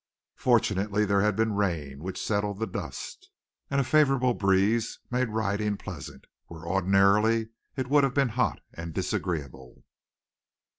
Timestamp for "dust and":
2.65-3.79